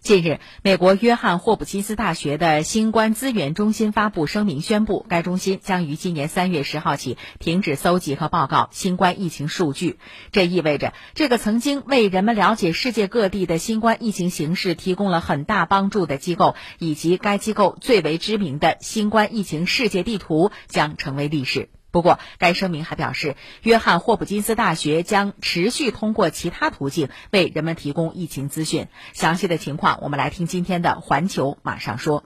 [0.00, 10.00] 近日，美国约翰霍普金斯大学的新冠资源中心发布声明，宣布该中心将于今年三月十号起停止搜集和报告新冠疫情数据。
[10.32, 21.68] 这意味着，这个曾经为人们了解世界各地的新冠疫情形势提供了很大帮助的机构，以及该机构最为知名的新冠疫情世界地图将成为历史。
[21.92, 28.88] 不过，该声明还表示，约翰霍普金斯大学将持续通过其他途径为人们提供疫情资讯。
[29.12, 32.24] 详细的情况，我们来听今天的《环球马上说》。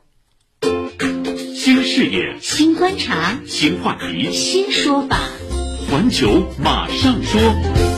[1.57, 5.19] 新视野、新观察、新话题、新说法，
[5.91, 7.96] 环球马上说。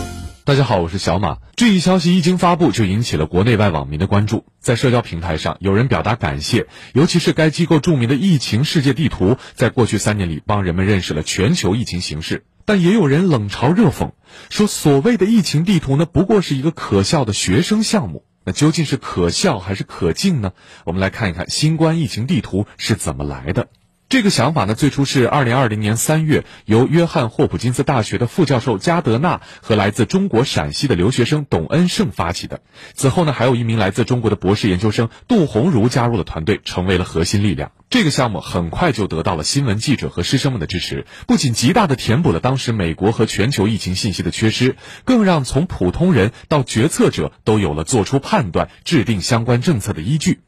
[0.49, 1.41] 大家好，我是小马。
[1.57, 4.47] 这一消息一经发布，就引起了国内外网民的关注。
[4.61, 12.47] 在社交平台上，有人表达感谢，尤其是该机构著名的疫情世界地图，在过去三年里帮人们认识了全球疫情形势。
[12.65, 14.13] 但也有人冷嘲热讽，
[14.49, 18.25] 说所谓的疫情地图呢，不过是一个可笑的学生项目。
[18.47, 20.53] 那究竟是可笑还是可敬呢？
[20.87, 23.69] 我们来看一看新冠疫情地图是怎么来的。
[24.09, 32.63] 这个想法呢，最初是二零二零年三月由约翰霍普金斯大学的副教授加德纳和来自中国陕西的留学生董恩胜发起的。
[32.95, 37.73] 此后呢，还有一名来自中国的博士研究生杜红茹加入了团队，成为了核心力量。
[37.91, 50.41] 这个项目很快就得到了新闻记者和师生们的支持，不仅极大的填补了当时美国和全球疫情信息的缺失，更让从普通人到决策者都有了做出判断、制定相关政策的依据。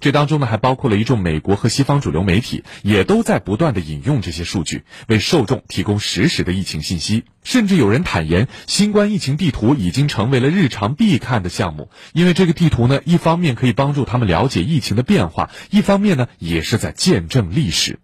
[0.00, 7.24] 这当中呢，还包括了一众美国和西方主流媒体，也都在不断的引用这些数据，为受众提供实时的疫情信息。
[7.42, 17.98] 甚至有人坦言，新冠疫情地图已经成为了日常必看的项目，因为这个地图呢，一方面可以帮助他们了解疫情的变化，一方面呢，也是在见证历史。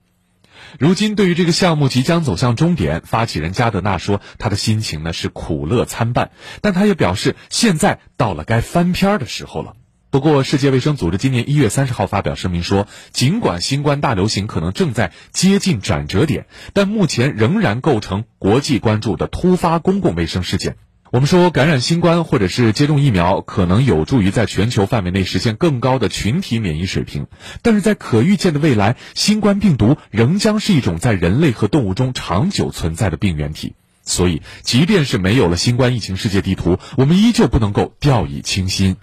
[0.78, 6.30] 如今，对于这个项目即将走向终点，发起人加德纳说，他的心情呢是苦乐参半，
[6.62, 9.76] 但他也表示，现在到了该翻篇的时候了。
[10.14, 20.76] 不过，世界卫生组织今年一月三十号发表声明说，尽管新冠大流行可能正在接近转折点，但目前仍然构成国际关注的突发公共卫生事件。
[21.10, 27.26] 我们说，感染新冠或者是接种疫苗，可能有助于在全球范围内实现更高的群体免疫水平，
[27.62, 33.74] 但是在可预见的未来，新冠病毒仍将是一种在人类和动物中长久存在的病原体。
[34.04, 38.96] 所以，即便是没有了新冠疫情世界地图，我们依旧不能够掉以轻心。